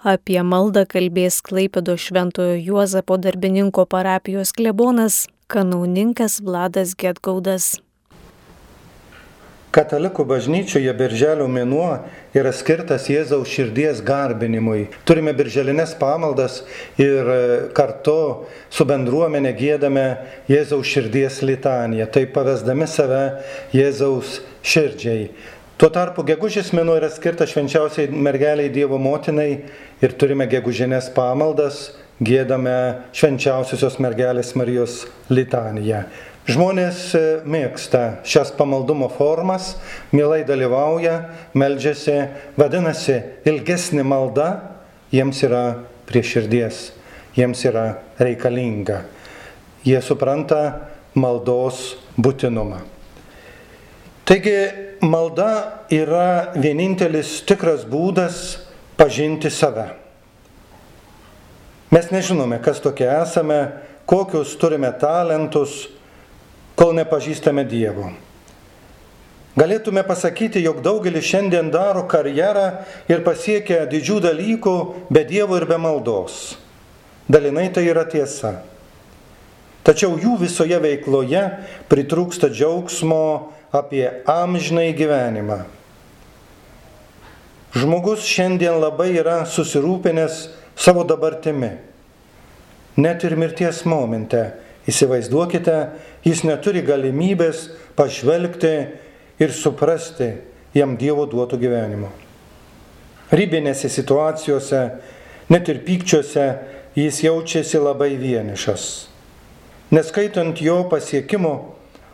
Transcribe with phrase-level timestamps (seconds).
[0.00, 7.74] Apie maldą kalbės Klaipėdo Šventojo Juozapo darbininko parapijos klebonas, kanauninkas Vladas Getgaudas.
[9.76, 12.00] Katalikų bažnyčioje birželio mėnuo
[12.32, 14.88] yra skirtas Jėzaus širdies garbinimui.
[15.04, 16.62] Turime birželinės pamaldas
[16.96, 17.38] ir e,
[17.76, 20.08] kartu su bendruomenė gėdame
[20.48, 23.22] Jėzaus širdies litaniją, taip pavesdami save
[23.76, 25.28] Jėzaus širdžiai.
[25.80, 29.62] Tuo tarpu gegužės mėnuo yra skirtas švenčiausiai mergeliai Dievo motinai
[30.04, 32.74] ir turime gegužinės pamaldas, gėdame
[33.16, 36.02] švenčiausiosios mergelės Marijos litaniją.
[36.52, 39.70] Žmonės e, mėgsta šias pamaldumo formas,
[40.12, 41.14] mielai dalyvauja,
[41.56, 42.18] meldžiasi,
[42.60, 43.16] vadinasi,
[43.48, 44.50] ilgesnė malda
[45.16, 45.64] jiems yra
[46.04, 46.90] prie širdies,
[47.40, 47.86] jiems yra
[48.20, 49.00] reikalinga.
[49.88, 50.60] Jie supranta
[51.16, 52.84] maldos būtinumą.
[54.28, 58.60] Taigi malda yra vienintelis tikras būdas
[59.00, 59.88] pažinti save.
[61.90, 63.72] Mes nežinome, kas tokie esame,
[64.06, 65.88] kokius turime talentus,
[66.78, 68.12] kol nepažįstame Dievo.
[69.58, 72.66] Galėtume pasakyti, jog daugelis šiandien daro karjerą
[73.10, 74.74] ir pasiekia didžių dalykų
[75.10, 76.54] be Dievo ir be maldos.
[77.30, 78.60] Dalinai tai yra tiesa.
[79.86, 81.42] Tačiau jų visoje veikloje
[81.90, 85.60] pritrūksta džiaugsmo apie amžinai gyvenimą.
[87.76, 91.76] Žmogus šiandien labai yra susirūpinęs savo dabartimi.
[92.98, 94.42] Net ir mirties momente
[94.88, 95.76] Įsivaizduokite,
[96.24, 98.72] jis neturi galimybės pažvelgti
[99.40, 100.32] ir suprasti
[100.74, 102.10] jam Dievo duotų gyvenimo.
[103.30, 104.80] Rybinėse situacijose,
[105.52, 106.46] net ir pykčiuose
[106.96, 108.86] jis jaučiasi labai vienišas.
[109.94, 111.54] Neskaitant jo pasiekimo,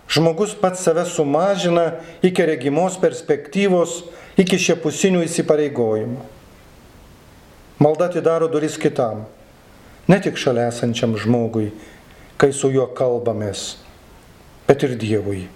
[0.09, 4.03] žmogus pats save sumažina iki regimos perspektyvos,
[4.37, 6.23] iki šiapusinių įsipareigojimų.
[7.83, 9.27] Malda atidaro duris kitam,
[10.09, 11.71] ne tik šalia esančiam žmogui,
[12.41, 13.77] kai su juo kalbamės,
[14.69, 15.47] bet ir Dievui.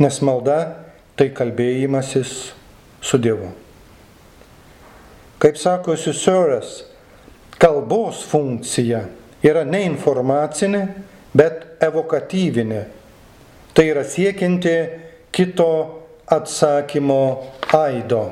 [0.00, 0.58] Nes malda
[1.16, 2.52] tai kalbėjimasis
[3.04, 3.50] su Dievu.
[5.40, 6.82] Kaip sako Siusioras,
[7.60, 9.06] kalbos funkcija
[9.44, 10.82] yra ne informacinė,
[11.36, 12.82] bet evokatyvinė.
[13.74, 14.74] Tai yra siekinti
[15.30, 15.70] kito
[16.26, 17.22] atsakymo
[17.72, 18.30] aido.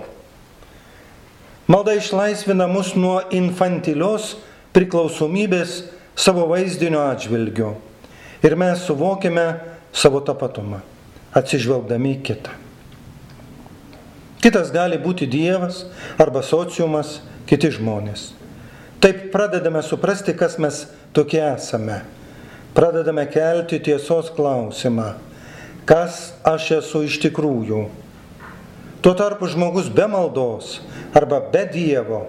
[1.69, 4.37] Malda išlaisvina mus nuo infantilios
[4.73, 5.83] priklausomybės
[6.19, 7.75] savo vaizdinio atžvilgiu
[8.43, 9.47] ir mes suvokiame
[9.93, 10.81] savo tapatumą,
[11.37, 12.55] atsižvelgdami į kitą.
[14.39, 15.83] Kitas gali būti Dievas
[16.19, 17.19] arba sociumas,
[17.49, 18.33] kiti žmonės.
[19.03, 20.85] Taip pradedame suprasti, kas mes
[21.15, 22.01] tokie esame.
[22.75, 25.17] Pradedame kelti tiesos klausimą,
[25.89, 27.87] kas aš esu iš tikrųjų.
[29.01, 30.79] Tuo tarpu žmogus be maldos
[31.17, 32.27] arba be Dievo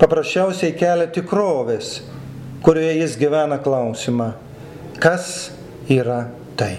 [0.00, 2.00] paprasčiausiai kelia tikrovės,
[2.64, 4.32] kurioje jis gyvena klausimą
[5.00, 5.50] kas
[5.88, 6.78] yra tai.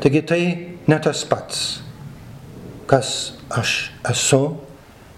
[0.00, 0.42] Taigi tai
[0.88, 1.80] ne tas pats,
[2.88, 3.10] kas
[3.52, 4.56] aš esu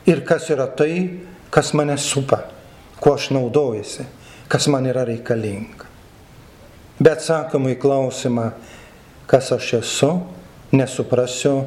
[0.06, 1.20] ir kas yra tai,
[1.50, 2.42] kas mane supa,
[2.98, 4.06] kuo aš naudojasi,
[4.50, 5.86] kas man yra reikalinga.
[6.98, 8.50] Bet sakomai klausimą,
[9.28, 10.10] kas aš esu,
[10.72, 11.66] nesuprasiu,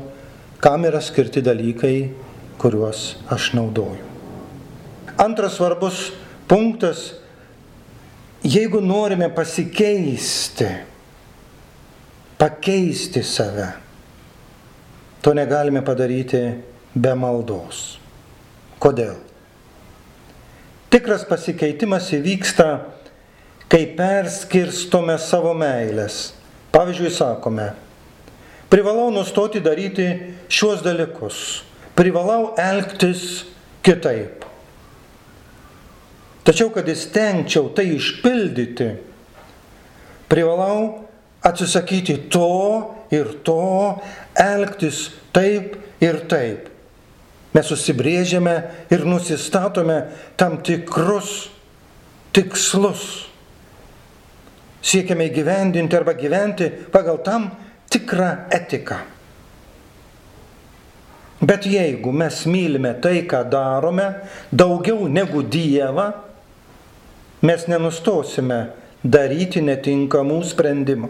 [0.61, 1.95] kam yra skirti dalykai,
[2.61, 4.09] kuriuos aš naudoju.
[5.22, 6.09] Antras svarbus
[6.49, 7.22] punktas
[8.44, 10.66] Jeigu norime pasikeisti,
[12.38, 13.67] pakeisti save,
[15.22, 16.41] to negalime padaryti
[16.97, 17.99] be maldos.
[18.81, 19.13] Kodėl?
[20.89, 22.66] Tikras pasikeitimas įvyksta,
[23.69, 26.31] kai perskirstome savo meilės.
[26.72, 27.72] Pavyzdžiui, sakome,
[28.72, 30.08] privalau nustoti daryti
[30.48, 31.64] šiuos dalykus,
[31.96, 33.44] privalau elgtis
[33.84, 34.46] kitaip.
[36.48, 38.90] Tačiau, kad įstengčiau tai išpildyti,
[40.32, 41.06] privalau
[41.44, 42.50] atsisakyti to
[43.14, 44.00] ir to,
[44.40, 46.70] elgtis taip ir taip.
[47.52, 48.56] Mes susibrėžiame
[48.94, 49.98] ir nusistatome
[50.40, 51.50] tam tikrus
[52.32, 53.30] tikslus.
[54.81, 57.49] Siekiame įgyvendinti arba gyventi pagal tam
[57.91, 58.97] tikrą etiką.
[61.41, 64.07] Bet jeigu mes mylime tai, ką darome,
[64.53, 66.11] daugiau negu Dievą,
[67.41, 68.59] mes nenustosime
[69.01, 71.09] daryti netinkamų sprendimų,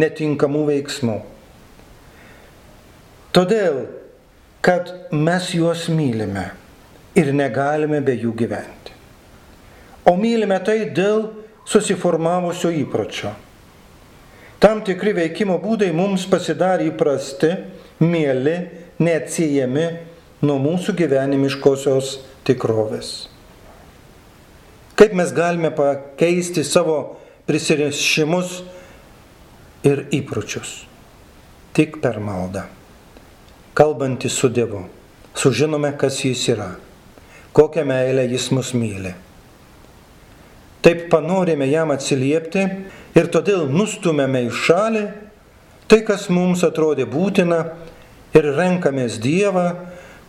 [0.00, 1.18] netinkamų veiksmų.
[3.36, 3.84] Todėl,
[4.64, 6.48] kad mes juos mylime
[7.18, 8.96] ir negalime be jų gyventi.
[10.08, 11.28] O mylime tai dėl
[11.68, 13.32] susiformavusio įpročio.
[14.62, 17.50] Tam tikri veikimo būdai mums pasidarė įprasti,
[18.02, 18.56] mėly,
[19.02, 19.86] neatsiejami
[20.46, 22.14] nuo mūsų gyvenimiškosios
[22.46, 23.12] tikrovės.
[24.98, 27.16] Kaip mes galime pakeisti savo
[27.48, 28.60] prisirišimus
[29.88, 30.82] ir įpročius?
[31.74, 32.66] Tik per maldą.
[33.74, 34.84] Kalbantys su Dievu.
[35.34, 36.74] Sužinome, kas Jis yra.
[37.56, 39.14] Kokią meilę Jis mus myli.
[40.82, 42.64] Taip panorėme jam atsiliepti
[43.14, 45.04] ir todėl nustumėme į šalį
[45.86, 47.60] tai, kas mums atrodė būtina
[48.34, 49.66] ir renkamės Dievą,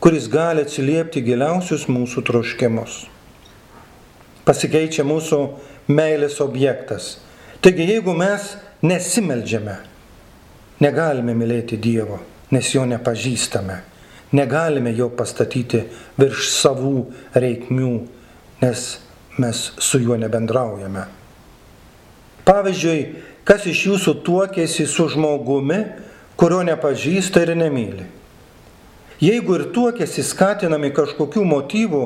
[0.03, 3.05] kuris gali atsiliepti giliausius mūsų troškimus.
[4.43, 5.39] Pasikeičia mūsų
[5.87, 7.15] meilės objektas.
[7.63, 9.77] Taigi jeigu mes nesimeldžiame,
[10.83, 12.19] negalime mylėti Dievo,
[12.51, 13.79] nes jo nepažįstame.
[14.33, 15.83] Negalime jo pastatyti
[16.17, 16.97] virš savų
[17.37, 17.93] reikmių,
[18.63, 18.85] nes
[19.37, 21.05] mes su juo nebendraujame.
[22.43, 22.99] Pavyzdžiui,
[23.47, 25.79] kas iš jūsų tuokėsi su žmogumi,
[26.39, 28.05] kurio nepažįsta ir nemyli.
[29.23, 32.03] Jeigu ir tuokėsi skatinami kažkokių motyvų,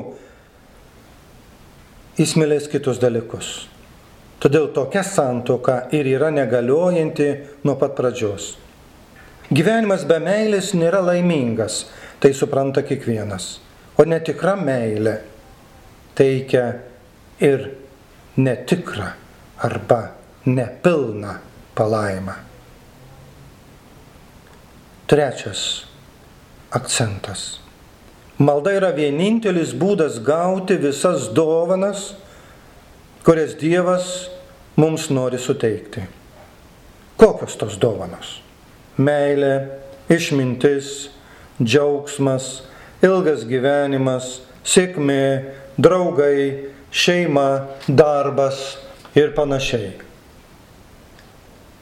[2.18, 3.66] jis mylės kitus dalykus.
[4.38, 7.28] Todėl tokia santoka ir yra negaliojanti
[7.66, 8.52] nuo pat pradžios.
[9.50, 11.86] Gyvenimas be meilės nėra laimingas,
[12.22, 13.56] tai supranta kiekvienas.
[13.98, 15.16] O netikra meilė
[16.18, 16.68] teikia
[17.40, 17.70] ir
[18.36, 19.12] netikrą
[19.58, 20.08] arba
[20.46, 21.34] nepilną
[21.74, 22.32] palaimą.
[25.06, 25.84] Trečias
[26.70, 27.58] akcentas.
[28.38, 32.12] Malda yra vienintelis būdas gauti visas dovanas,
[33.26, 34.28] kurias Dievas
[34.78, 36.04] mums nori suteikti.
[37.18, 38.36] Kokios tos dovanos?
[38.98, 39.80] Meilė,
[40.10, 41.08] išmintis,
[41.58, 42.62] džiaugsmas,
[43.02, 45.24] ilgas gyvenimas, sėkmė,
[45.78, 48.78] draugai, šeima, darbas
[49.14, 49.96] ir panašiai.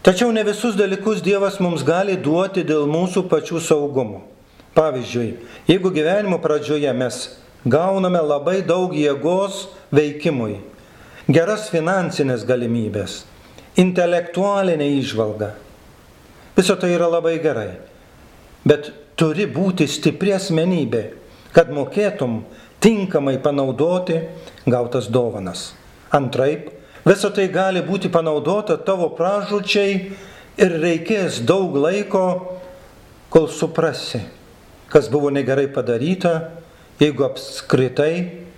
[0.06, 4.22] Tačiau ne visus dalykus Dievas mums gali duoti dėl mūsų pačių saugumo.
[4.76, 5.32] Pavyzdžiui,
[5.66, 7.16] jeigu gyvenimo pradžioje mes
[7.66, 10.60] gauname labai daug jėgos veikimui,
[11.26, 13.24] geras finansinės galimybės,
[13.80, 15.54] intelektualinė išvalga,
[16.54, 17.72] viso tai yra labai gerai.
[18.66, 21.02] Bet turi būti stipri asmenybė,
[21.56, 22.44] kad mokėtum
[22.80, 24.20] tinkamai panaudoti
[24.66, 25.72] gautas dovanas.
[26.10, 26.76] Antraip,
[27.06, 29.92] Visą tai gali būti panaudota tavo pražučiai
[30.58, 32.24] ir reikės daug laiko,
[33.30, 34.24] kol suprasi,
[34.90, 36.32] kas buvo negerai padaryta,
[36.98, 38.10] jeigu apskritai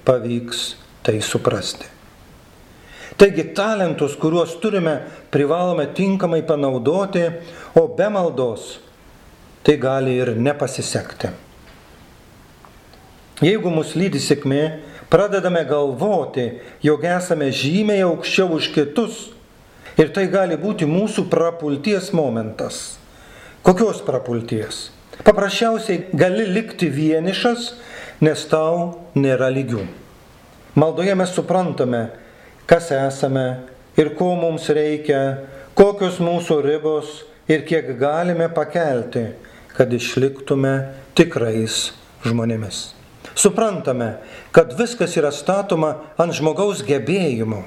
[0.08, 0.62] pavyks
[1.04, 1.90] tai suprasti.
[3.20, 4.96] Taigi talentus, kuriuos turime,
[5.28, 7.26] privalome tinkamai panaudoti,
[7.76, 8.78] o be maldos
[9.66, 11.34] tai gali ir nepasisekti.
[13.44, 14.62] Jeigu mus lydi sėkmė,
[15.12, 16.49] pradedame galvoti,
[16.82, 19.29] jog esame žymiai aukščiau už kitus.
[19.99, 22.99] Ir tai gali būti mūsų prapulties momentas.
[23.67, 24.88] Kokios prapulties?
[25.26, 27.73] Paprasčiausiai gali likti vienišas,
[28.23, 29.82] nes tau nėra lygių.
[30.79, 32.05] Maldoje mes suprantame,
[32.70, 33.46] kas esame
[33.99, 35.23] ir ko mums reikia,
[35.79, 39.25] kokios mūsų ribos ir kiek galime pakelti,
[39.75, 40.76] kad išliktume
[41.19, 41.88] tikrais
[42.26, 42.97] žmonėmis.
[43.38, 44.17] Suprantame,
[44.50, 47.62] kad viskas yra statoma ant žmogaus gebėjimų.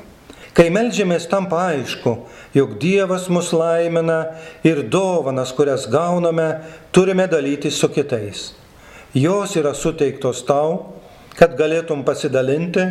[0.52, 2.12] Kai melžiamės tampa aišku,
[2.52, 4.34] jog Dievas mus laimina
[4.68, 6.50] ir dovanas, kurias gauname,
[6.92, 8.50] turime dalyti su kitais.
[9.16, 10.98] Jos yra suteiktos tau,
[11.40, 12.84] kad galėtum pasidalinti,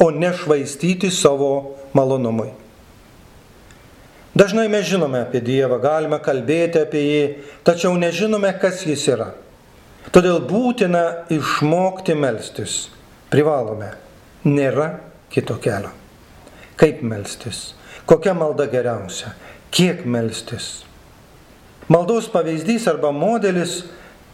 [0.00, 2.50] o nešvaistyti savo malonumui.
[4.36, 7.24] Dažnai mes žinome apie Dievą, galime kalbėti apie jį,
[7.66, 9.32] tačiau nežinome, kas jis yra.
[10.10, 12.88] Todėl būtina išmokti melstis.
[13.30, 13.92] Privalome.
[14.44, 14.88] Nėra
[15.30, 15.92] kito kelio.
[16.80, 17.74] Kaip melstis?
[18.10, 19.34] Kokia malda geriausia?
[19.70, 20.80] Kiek melstis?
[21.90, 23.84] Maldos pavyzdys arba modelis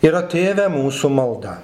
[0.04, 1.58] yra tėvė mūsų malda.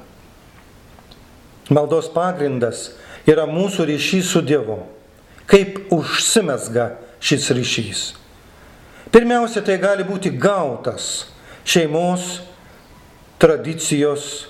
[1.73, 2.91] Maldos pagrindas
[3.29, 4.83] yra mūsų ryšys su Dievu.
[5.49, 6.91] Kaip užsimesga
[7.23, 8.03] šis ryšys?
[9.13, 11.29] Pirmiausia, tai gali būti gautas
[11.69, 12.41] šeimos
[13.43, 14.47] tradicijos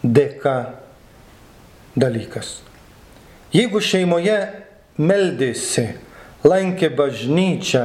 [0.00, 0.72] dėka
[2.00, 2.62] dalykas.
[3.52, 4.38] Jeigu šeimoje
[4.96, 5.84] meldėsi,
[6.46, 7.84] lankė bažnyčią,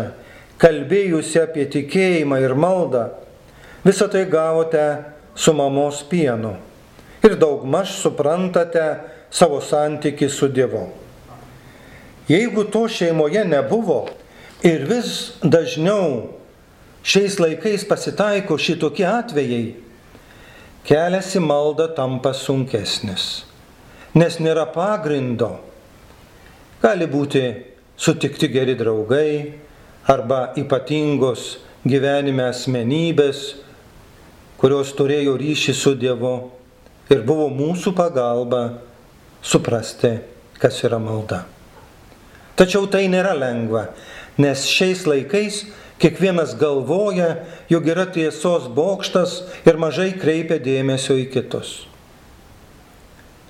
[0.61, 3.09] kalbėjusi apie tikėjimą ir maldą,
[3.83, 4.85] visą tai gavote
[5.35, 6.55] su mamos pienu
[7.25, 8.85] ir daugmaž suprantate
[9.33, 10.85] savo santyki su Dievu.
[12.29, 14.05] Jeigu to šeimoje nebuvo
[14.63, 16.29] ir vis dažniau
[17.03, 19.84] šiais laikais pasitaiko šitokie atvejai,
[20.85, 23.43] kelias į maldą tampa sunkesnis,
[24.13, 25.55] nes nėra pagrindo.
[26.83, 27.41] Gali būti
[27.97, 29.55] sutikti geri draugai
[30.11, 33.55] arba ypatingos gyvenime asmenybės,
[34.61, 36.35] kurios turėjo ryšį su Dievu
[37.09, 38.61] ir buvo mūsų pagalba
[39.45, 40.15] suprasti,
[40.61, 41.43] kas yra malda.
[42.55, 43.89] Tačiau tai nėra lengva,
[44.39, 45.63] nes šiais laikais
[45.99, 51.85] kiekvienas galvoja, jog yra tiesos bokštas ir mažai kreipia dėmesio į kitus.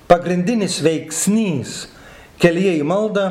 [0.06, 1.86] Pagrindinis veiksnys
[2.38, 3.26] kelyje į maldą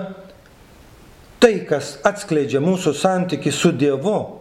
[1.41, 4.39] -tai, kas atskleidžia mūsų santyki su Dievu,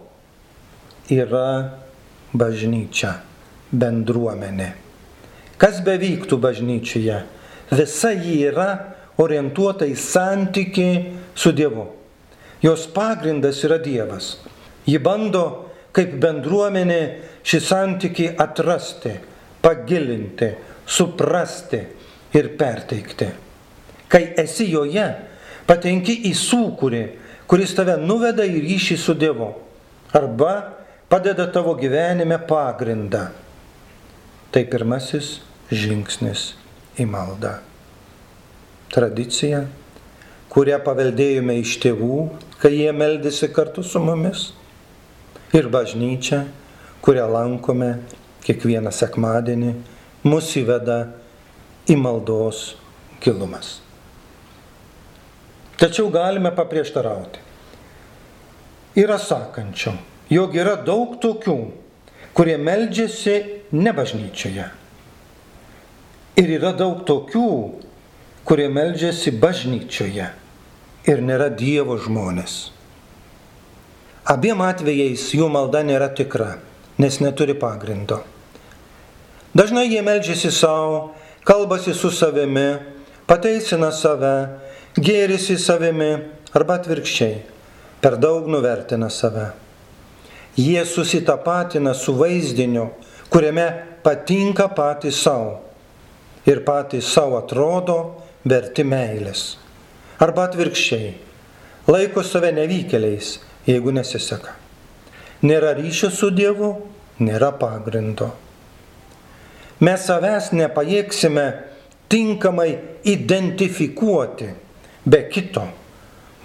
[1.11, 1.79] yra
[2.35, 3.21] bažnyčia,
[3.73, 4.73] bendruomenė.
[5.59, 7.23] Kas bevyktų bažnyčioje,
[7.71, 10.89] visa ji yra orientuota į santyki
[11.35, 11.87] su Dievu.
[12.63, 14.39] Jos pagrindas yra Dievas.
[14.85, 15.45] Ji bando
[15.95, 17.01] kaip bendruomenė
[17.47, 19.13] šį santyki atrasti,
[19.65, 20.51] pagilinti,
[20.87, 21.81] suprasti
[22.35, 23.29] ir perteikti.
[24.11, 25.07] Kai esi joje,
[25.67, 27.05] patenki į sūkurį,
[27.51, 29.51] kuris tave nuveda į ryšį su Dievu
[30.15, 30.55] arba
[31.11, 33.29] padeda tavo gyvenime pagrindą.
[34.55, 35.39] Tai pirmasis
[35.73, 36.53] žingsnis
[37.01, 37.57] į maldą
[38.95, 39.65] tradicija,
[40.53, 42.19] kurią paveldėjome iš tėvų,
[42.63, 44.53] kai jie meldėsi kartu su mumis,
[45.55, 46.45] ir bažnyčia,
[47.05, 47.95] kurią lankome
[48.45, 49.73] kiekvieną sekmadienį,
[50.27, 50.99] mus įveda
[51.89, 52.75] į maldos
[53.23, 53.79] gilumas.
[55.79, 57.43] Tačiau galime paprieštarauti.
[58.99, 59.95] Yra sakančių,
[60.31, 61.57] jog yra daug tokių,
[62.35, 63.39] kurie meldžiasi
[63.75, 64.69] ne bažnyčioje.
[66.39, 67.49] Ir yra daug tokių,
[68.47, 70.31] kurie meldžiasi bažnyčioje
[71.11, 72.74] ir nėra Dievo žmonės.
[74.25, 76.55] Abiem atvejais jų malda nėra tikra,
[76.97, 78.23] nes neturi pagrindo.
[79.53, 81.11] Dažnai jie meldžiasi savo,
[81.45, 82.79] kalbasi su savimi,
[83.29, 84.33] pateisina save,
[84.97, 86.09] gėrisi savimi
[86.57, 87.37] arba atvirkščiai,
[88.01, 89.51] per daug nuvertina save.
[90.57, 92.89] Jie susitapatina su vaizdiniu,
[93.29, 93.69] kuriame
[94.01, 95.59] patinka patys savo
[96.49, 97.99] ir patys savo atrodo
[98.49, 99.51] verti meilės.
[100.17, 101.13] Arba atvirkščiai,
[101.93, 103.37] laiko save nevykėliais,
[103.69, 104.57] jeigu nesiseka.
[105.45, 106.71] Nėra ryšio su Dievu,
[107.21, 108.31] nėra pagrindo.
[109.85, 111.47] Mes savęs nepajėgsime
[112.09, 112.71] tinkamai
[113.11, 114.49] identifikuoti
[115.05, 115.67] be kito,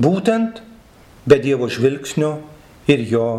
[0.02, 0.60] būtent
[1.30, 2.34] be Dievo žvilgsnio
[2.90, 3.30] ir jo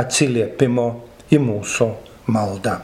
[0.00, 0.88] atsiliepimo
[1.34, 1.88] į mūsų
[2.32, 2.80] maldą.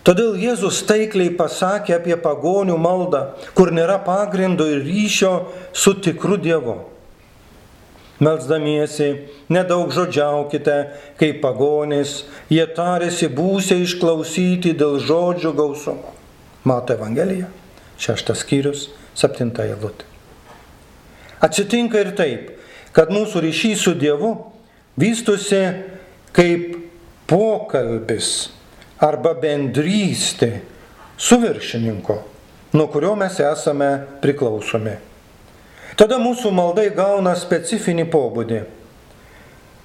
[0.00, 5.32] Todėl Jėzus taikliai pasakė apie pagonių maldą, kur nėra pagrindo ir ryšio
[5.76, 6.78] su tikru Dievu.
[8.20, 9.08] Melzdamiesi,
[9.48, 10.76] nedaug žodžiaukite,
[11.16, 16.12] kaip pagonys, jie tarėsi būsė išklausyti dėl žodžių gausumo.
[16.68, 17.48] Mato Evangelija,
[18.00, 20.04] šeštas skyrius, septinta eilutė.
[21.40, 22.50] Atsitinka ir taip,
[22.92, 24.34] kad mūsų ryšys su Dievu
[25.00, 25.62] vystosi
[26.36, 26.76] kaip
[27.30, 28.50] pokalbis
[29.00, 30.58] arba bendrystė
[31.16, 32.16] su viršininku,
[32.76, 34.98] nuo kurio mes esame priklausomi.
[36.00, 38.62] Tada mūsų maldai gauna specifinį pobūdį.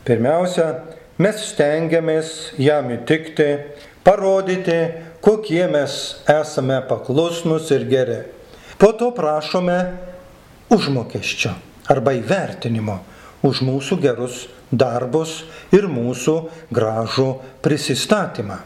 [0.07, 0.67] Pirmiausia,
[1.19, 3.49] mes stengiamės jam įtikti,
[4.07, 4.77] parodyti,
[5.19, 5.97] kokie mes
[6.31, 8.19] esame paklusnus ir geri.
[8.79, 9.75] Po to prašome
[10.71, 11.51] užmokesčio
[11.91, 12.95] arba įvertinimo
[13.43, 15.41] už mūsų gerus darbus
[15.75, 16.35] ir mūsų
[16.71, 17.27] gražų
[17.65, 18.61] prisistatymą.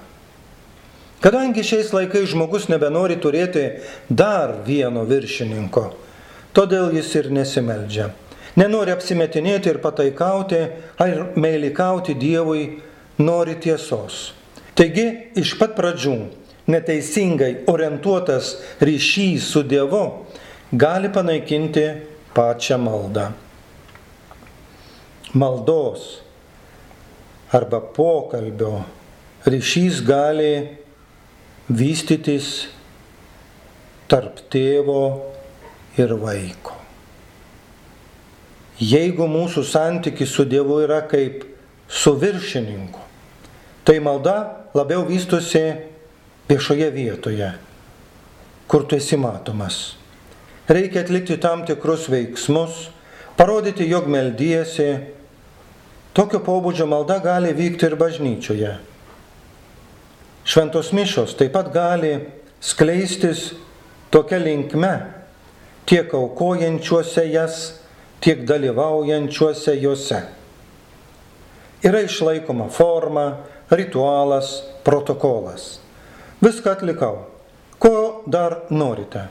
[1.26, 3.66] Kadangi šiais laikais žmogus nebenori turėti
[4.08, 5.88] dar vieno viršininko,
[6.54, 8.10] todėl jis ir nesimeldžia.
[8.60, 10.60] Nenori apsimetinėti ir pataikauti
[11.00, 12.80] ar meilikauti Dievui,
[13.22, 14.34] nori tiesos.
[14.76, 15.06] Taigi
[15.40, 16.16] iš pat pradžių
[16.70, 20.04] neteisingai orientuotas ryšys su Dievu
[20.72, 21.86] gali panaikinti
[22.34, 23.30] pačią maldą.
[25.34, 26.22] Maldos
[27.54, 28.84] arba pokalbio
[29.46, 30.54] ryšys gali
[31.70, 32.70] vystytis
[34.10, 35.04] tarp tėvo
[36.00, 36.76] ir vaiko.
[38.80, 41.44] Jeigu mūsų santykis su Dievu yra kaip
[41.92, 43.02] su viršininku,
[43.84, 45.66] tai malda labiau vystosi
[46.48, 47.50] viešoje vietoje,
[48.72, 49.98] kur tu esi matomas.
[50.70, 52.88] Reikia atlikti tam tikrus veiksmus,
[53.36, 54.90] parodyti, jog meldysi.
[56.14, 58.74] Tokio pobūdžio malda gali vykti ir bažnyčioje.
[60.50, 62.16] Šventos mišos taip pat gali
[62.64, 63.52] skleistis
[64.14, 65.19] tokia linkme
[65.90, 67.56] tiek aukojančiuose jas,
[68.22, 70.20] tiek dalyvaujančiuose juose.
[71.82, 73.40] Yra išlaikoma forma,
[73.74, 75.80] ritualas, protokolas.
[76.42, 77.26] Viską atlikau.
[77.80, 79.26] Ko dar norite?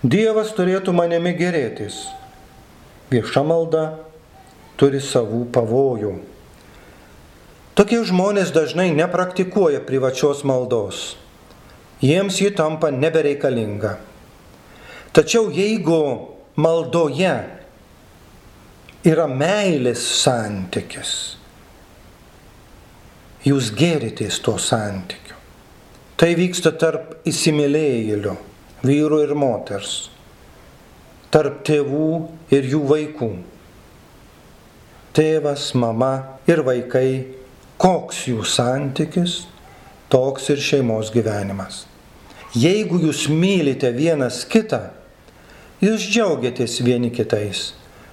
[0.00, 2.06] Dievas turėtų manimi gerėtis.
[3.12, 3.84] Vieša malda
[4.80, 6.14] turi savų pavojų.
[7.74, 11.16] Tokie žmonės dažnai nepraktikuoja privačios maldos.
[12.00, 13.96] Jiems ji tampa nebereikalinga.
[15.14, 16.00] Tačiau jeigu
[16.58, 17.34] maldoje
[19.06, 21.12] yra meilės santykis.
[23.46, 25.36] Jūs gėritės to santykiu.
[26.18, 28.32] Tai vyksta tarp įsimylėjėlių,
[28.82, 29.92] vyru ir moters,
[31.30, 32.10] tarp tėvų
[32.54, 33.30] ir jų vaikų.
[35.14, 36.12] Tėvas, mama
[36.50, 37.08] ir vaikai,
[37.78, 39.44] koks jų santykis,
[40.10, 41.84] toks ir šeimos gyvenimas.
[42.54, 44.88] Jeigu jūs mylite vienas kitą,
[45.82, 47.72] jūs džiaugiatės vieni kitais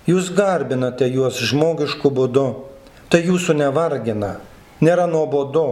[0.10, 2.46] Jūs garbinate juos žmogišku būdu,
[3.14, 4.40] tai jūsų nevargina,
[4.82, 5.66] nėra nuobodu,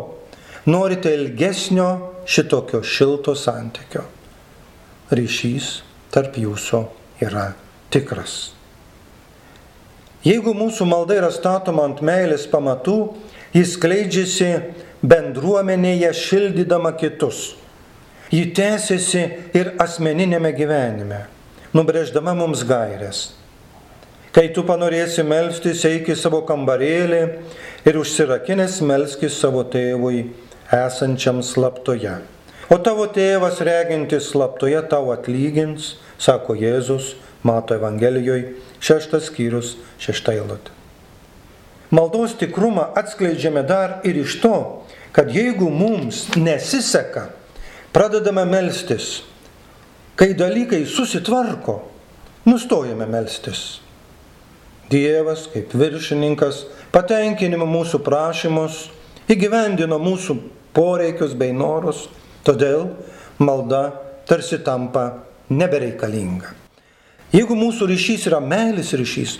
[0.69, 1.87] norite ilgesnio
[2.29, 4.03] šitokio šilto santykio.
[5.09, 5.71] Ryšys
[6.13, 6.83] tarp jūsų
[7.25, 7.47] yra
[7.89, 8.51] tikras.
[10.21, 12.99] Jeigu mūsų malda yra statoma ant meilės pamatų,
[13.55, 14.51] jis kleidžiasi
[15.01, 17.55] bendruomenėje šildydama kitus.
[18.29, 19.25] Ji tęsiasi
[19.57, 21.23] ir asmeninėme gyvenime,
[21.75, 23.29] nubrėždama mums gairias.
[24.33, 27.21] Kai tu panorėsi melstis, eik į savo kambarėlį
[27.89, 30.27] ir užsirakinęs melskis savo tėvui
[30.73, 32.19] esančiam slaptoje.
[32.69, 40.75] O tavo tėvas regintis slaptoje tau atlygins, sako Jėzus, mato Evangelijoje, šeštas skyrius, šešta eilutė.
[41.89, 47.31] Maldos tikrumą atskleidžiame dar ir iš to, kad jeigu mums nesiseka,
[47.95, 49.23] pradedame melstis,
[50.19, 51.77] kai dalykai susitvarko,
[52.45, 53.79] nustojame melstis.
[54.91, 58.89] Dievas kaip viršininkas patenkinimo mūsų prašymus,
[59.31, 60.35] įgyvendino mūsų
[60.75, 62.07] poreikius bei norus,
[62.43, 62.89] todėl
[63.39, 63.83] malda
[64.27, 65.05] tarsi tampa
[65.47, 66.51] nebereikalinga.
[67.31, 69.39] Jeigu mūsų ryšys yra meilės ryšys,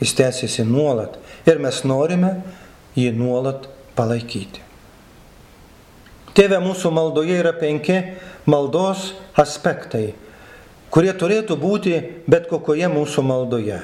[0.00, 2.38] jis tęsiasi nuolat ir mes norime
[2.96, 4.63] jį nuolat palaikyti.
[6.34, 8.00] Tėve, mūsų maldoje yra penki
[8.50, 10.14] maldos aspektai,
[10.90, 11.94] kurie turėtų būti
[12.30, 13.78] bet kokioje mūsų maldoje.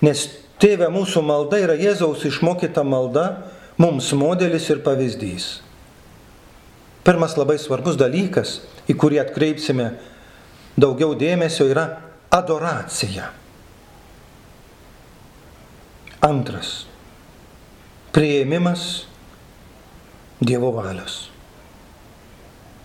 [0.00, 0.24] Nes
[0.62, 3.26] tėve mūsų malda yra Jėzaus išmokyta malda,
[3.76, 5.58] mums modelis ir pavyzdys.
[7.04, 9.92] Pirmas labai svarbus dalykas, į kurį atkreipsime
[10.80, 11.86] daugiau dėmesio, yra
[12.32, 13.30] adoracija.
[16.24, 16.86] Antras-
[18.14, 19.04] prieimimas
[20.40, 21.28] Dievo valios.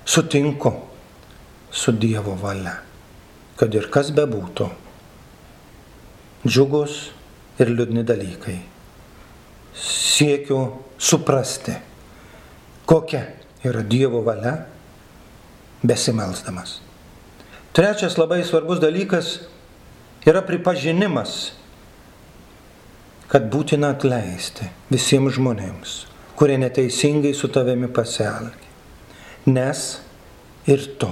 [0.05, 0.71] Sutinku
[1.71, 2.75] su Dievo valia,
[3.55, 4.67] kad ir kas bebūtų
[6.43, 6.97] džiugus
[7.61, 8.57] ir liūdni dalykai.
[9.73, 10.59] Siekiu
[10.99, 11.75] suprasti,
[12.85, 13.23] kokia
[13.63, 14.57] yra Dievo valia
[15.83, 16.81] besimelsdamas.
[17.73, 19.37] Trečias labai svarbus dalykas
[20.27, 21.53] yra pripažinimas,
[23.31, 25.95] kad būtina atleisti visiems žmonėms,
[26.37, 28.62] kurie neteisingai su tavimi pasielgia.
[29.45, 29.99] Nes
[30.67, 31.09] ir tu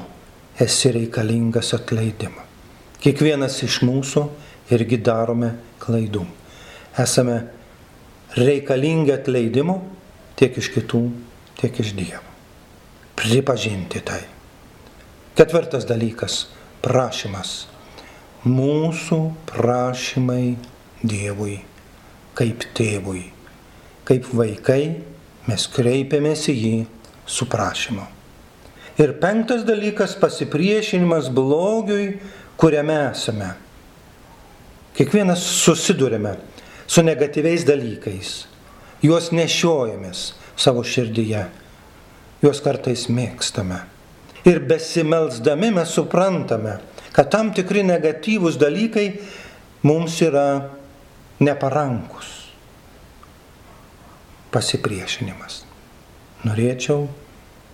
[0.59, 2.45] esi reikalingas atleidimo.
[3.03, 4.21] Kiekvienas iš mūsų
[4.71, 5.49] irgi darome
[5.81, 6.23] klaidų.
[7.01, 7.35] Esame
[8.37, 9.75] reikalingi atleidimo
[10.39, 11.01] tiek iš kitų,
[11.59, 12.23] tiek iš Dievo.
[13.19, 14.21] Pripažinti tai.
[15.35, 16.47] Ketvirtas dalykas-
[16.85, 17.67] prašymas.
[18.45, 20.55] Mūsų prašymai
[21.03, 21.59] Dievui,
[22.33, 23.25] kaip tėvui,
[24.05, 25.01] kaip vaikai,
[25.47, 26.87] mes kreipiamės į jį
[27.25, 28.20] su prašymu.
[29.01, 32.19] Ir penktas dalykas- pasipriešinimas blogiui,
[32.57, 33.49] kuriame esame.
[34.93, 36.35] Kiekvienas susidurime
[36.87, 38.45] su negatyviais dalykais.
[39.01, 41.47] Juos nešiojamės savo širdyje.
[42.43, 43.79] Juos kartais mėgstame.
[44.45, 46.77] Ir besimelsdami mes suprantame,
[47.13, 49.07] kad tam tikri negatyvūs dalykai
[49.83, 50.69] mums yra
[51.39, 52.29] neparankus.
[54.51, 55.63] Pasipriešinimas.
[56.45, 57.07] Norėčiau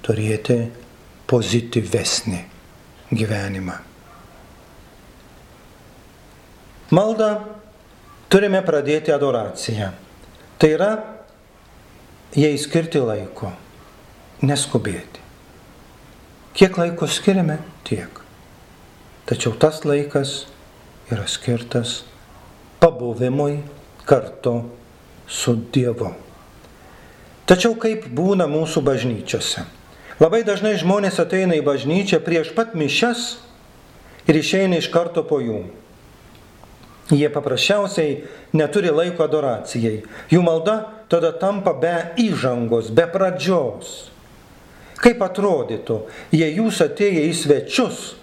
[0.04, 0.68] turėti
[1.28, 2.40] pozityvesnį
[3.12, 3.76] gyvenimą.
[6.96, 7.30] Maldą
[8.32, 9.92] turime pradėti adoraciją.
[10.58, 10.92] Tai yra,
[12.36, 13.52] jai skirti laiko,
[14.42, 15.24] neskubėti.
[16.58, 18.24] Kiek laiko skiriame, tiek.
[19.28, 20.46] Tačiau tas laikas
[21.12, 22.02] yra skirtas
[22.80, 23.60] pabuvimui
[24.08, 24.62] kartu
[25.28, 26.14] su Dievu.
[27.48, 29.68] Tačiau kaip būna mūsų bažnyčiose?
[30.18, 33.36] Labai dažnai žmonės ateina į bažnyčią prieš pat mišes
[34.26, 35.62] ir išeina iš karto po jų.
[37.14, 38.24] Jie paprasčiausiai
[38.58, 40.02] neturi laiko adoracijai.
[40.34, 44.10] Jų malda tada tampa be įžangos, be pradžios.
[44.98, 46.02] Kaip atrodytų,
[46.34, 48.16] jei jūs atėję į svečius,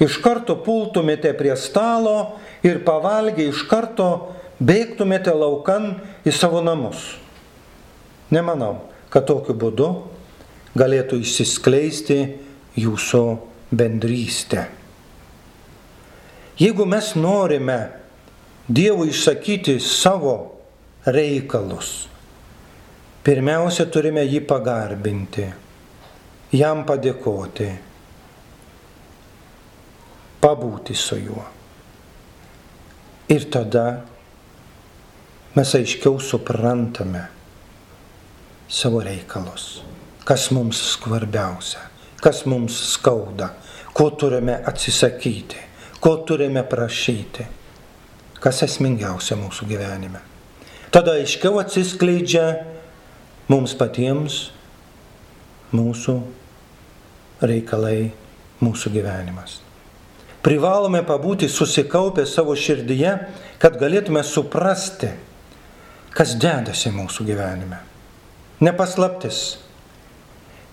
[0.00, 4.08] iš karto pultumėte prie stalo ir pavalgę iš karto
[4.56, 7.12] bėgtumėte laukan į savo namus.
[8.32, 9.90] Nemanau, kad tokiu būdu
[10.78, 12.18] galėtų išsiskleisti
[12.80, 13.24] jūsų
[13.72, 14.66] bendrystė.
[16.60, 17.80] Jeigu mes norime
[18.72, 20.36] Dievui išsakyti savo
[21.04, 22.06] reikalus,
[23.26, 25.48] pirmiausia turime jį pagarbinti,
[26.54, 27.66] jam padėkoti,
[30.40, 31.44] pabūti su juo.
[33.34, 33.86] Ir tada
[35.58, 37.26] mes aiškiau suprantame
[38.70, 39.82] savo reikalus,
[40.24, 41.80] kas mums svarbiausia,
[42.22, 43.52] kas mums skauda,
[43.92, 45.58] ko turime atsisakyti,
[46.00, 47.46] ko turime prašyti,
[48.42, 50.22] kas esmingiausia mūsų gyvenime.
[50.92, 52.46] Tada aiškiau atsiskleidžia
[53.48, 54.50] mums patiems
[55.72, 56.16] mūsų
[57.42, 58.12] reikalai,
[58.62, 59.60] mūsų gyvenimas.
[60.42, 63.12] Privalome pabūti susikaupę savo širdyje,
[63.62, 65.12] kad galėtume suprasti,
[66.12, 67.78] kas dedasi mūsų gyvenime.
[68.62, 69.42] Nepaslaptis,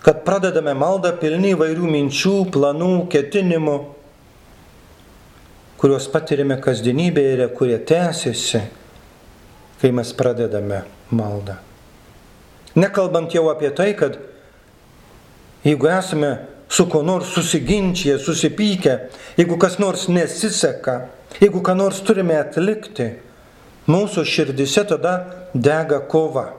[0.04, 3.76] kad pradedame maldą pilni įvairių minčių, planų, ketinimų,
[5.80, 8.62] kuriuos patirime kasdienybėje ir kurie tęsiasi,
[9.80, 10.82] kai mes pradedame
[11.12, 11.56] maldą.
[12.76, 14.18] Nekalbant jau apie tai, kad
[15.64, 16.36] jeigu esame
[16.70, 18.96] su kuo nors susiginčyje, susipykę,
[19.40, 21.08] jeigu kas nors nesiseka,
[21.40, 23.10] jeigu ką nors turime atlikti,
[23.90, 25.14] mūsų širdise tada
[25.54, 26.52] dega kova.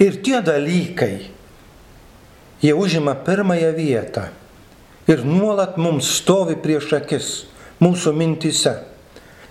[0.00, 1.33] Ir tie dalykai,
[2.64, 4.24] jie užima pirmąją vietą
[5.08, 7.28] ir nuolat mums stovi prieš akis,
[7.84, 8.78] mūsų mintise.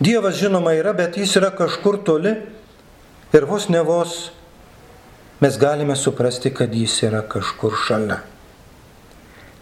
[0.02, 2.34] Dievas žinoma yra, bet jis yra kažkur toli
[3.34, 4.32] ir vos ne vos
[5.44, 8.18] mes galime suprasti, kad jis yra kažkur šalia.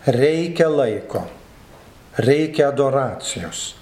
[0.08, 1.26] Reikia laiko,
[2.18, 3.82] reikia adoracijos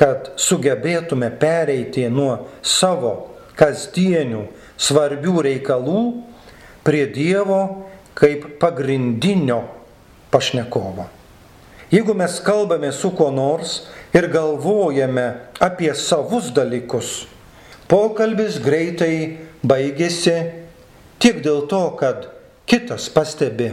[0.00, 3.12] kad sugebėtume pereiti nuo savo
[3.58, 4.46] kasdienių
[4.80, 6.04] svarbių reikalų
[6.86, 7.60] prie Dievo
[8.14, 9.62] kaip pagrindinio
[10.30, 11.06] pašnekovo.
[11.90, 13.80] Jeigu mes kalbame su kuo nors
[14.14, 15.26] ir galvojame
[15.58, 17.26] apie savus dalykus,
[17.90, 20.36] pokalbis greitai baigėsi
[21.20, 22.28] tik dėl to, kad
[22.70, 23.72] kitas pastebi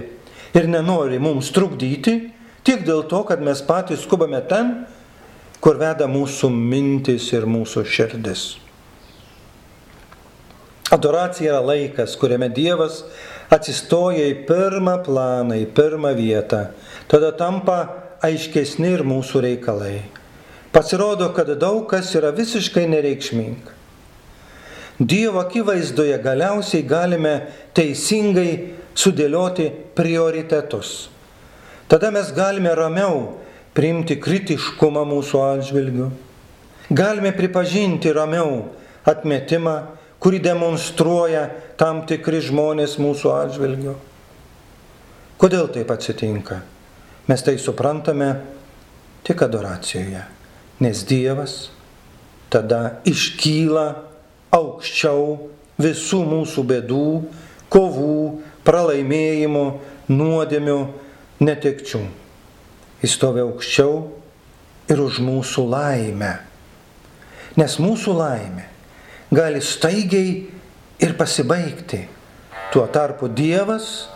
[0.58, 2.18] ir nenori mums trukdyti,
[2.66, 4.88] tik dėl to, kad mes patys skubame ten,
[5.62, 8.48] kur veda mūsų mintis ir mūsų širdis.
[10.94, 13.02] Adoracija yra laikas, kuriame Dievas
[13.54, 16.68] atsistoja į pirmą planą, į pirmą vietą.
[17.08, 17.80] Tada tampa
[18.24, 20.02] aiškesni ir mūsų reikalai.
[20.74, 23.76] Pasirodo, kad daug kas yra visiškai nereikšminga.
[24.98, 27.34] Dievo akivaizdoje galiausiai galime
[27.78, 31.10] teisingai sudėlioti prioritetus.
[31.88, 33.38] Tada mes galime ramiau
[33.78, 36.10] priimti kritiškumą mūsų atžvilgiu.
[36.90, 38.72] Galime pripažinti ramiau
[39.08, 39.76] atmetimą,
[40.24, 43.96] kurį demonstruoja tam tikri žmonės mūsų atžvilgiu.
[45.38, 46.62] Kodėl taip atsitinka?
[47.28, 48.32] Mes tai suprantame
[49.28, 50.24] tik adoracijoje,
[50.82, 51.58] nes Dievas
[52.50, 53.88] tada iškyla
[54.56, 55.36] aukščiau
[55.78, 57.10] visų mūsų bėdų,
[57.70, 58.22] kovų,
[58.66, 59.66] pralaimėjimų,
[60.10, 60.78] nuodėmių,
[61.44, 62.02] netekčių.
[63.04, 64.00] Jis stovi aukščiau
[64.90, 66.34] ir už mūsų laimę.
[67.60, 68.66] Nes mūsų laimė
[69.32, 70.50] gali staigiai
[71.00, 72.08] ir pasibaigti.
[72.72, 74.10] Tuo tarpu Dievas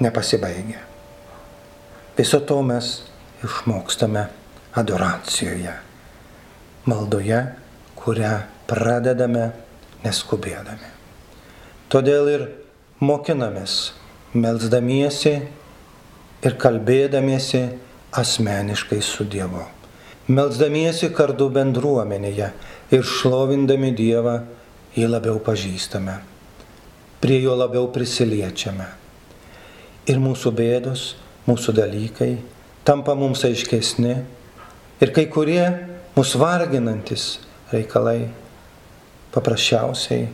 [0.00, 0.80] nepasibaigia.
[2.18, 3.02] Viso to mes
[3.44, 4.26] išmokstame
[4.74, 5.74] adoracijoje,
[6.86, 7.40] maldoje,
[7.98, 8.32] kurią
[8.70, 9.50] pradedame
[10.04, 10.90] neskubėdami.
[11.90, 12.44] Todėl ir
[13.02, 13.94] mokinamės,
[14.34, 15.34] melzdamiesi
[16.44, 17.64] ir kalbėdamiesi
[18.14, 19.62] asmeniškai su Dievu.
[20.34, 22.50] Melzdamiesi kartu bendruomenėje
[22.92, 24.38] ir šlovindami Dievą
[24.96, 26.18] jį labiau pažįstame,
[27.22, 28.86] prie jo labiau prisiliečiame.
[30.10, 31.14] Ir mūsų bėdos,
[31.48, 32.32] mūsų dalykai
[32.84, 34.14] tampa mums aiškesni
[35.00, 35.64] ir kai kurie
[36.16, 37.38] mūsų varginantis
[37.72, 38.28] reikalai
[39.34, 40.28] paprasčiausiai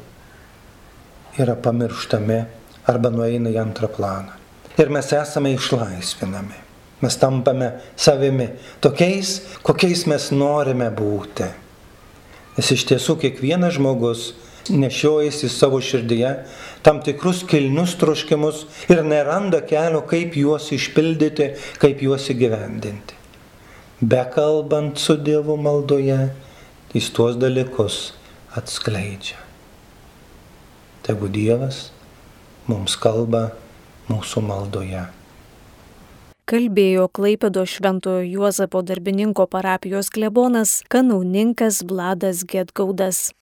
[1.40, 2.42] yra pamirštami
[2.90, 4.40] arba nueina į antrą planą
[4.80, 6.58] ir mes esame išlaisvinami.
[7.00, 8.46] Mes tampame savimi,
[8.80, 11.48] tokiais, kokiais mes norime būti.
[12.60, 14.34] Nes iš tiesų kiekvienas žmogus
[14.68, 16.34] nešiojasi savo širdyje
[16.84, 23.16] tam tikrus kilnius troškimus ir neranda kelio, kaip juos išpildyti, kaip juos įgyvendinti.
[24.04, 26.18] Bekalbant su Dievu maldoje,
[26.92, 28.10] jis tuos dalykus
[28.60, 29.40] atskleidžia.
[31.08, 31.86] Tegu Dievas
[32.68, 33.54] mums kalba
[34.12, 35.06] mūsų maldoje.
[36.50, 43.30] Kalbėjo Klaipėdo Šventojo Juozapo darbininko parapijos klebonas, kanauninkas Vladas Getgaudas.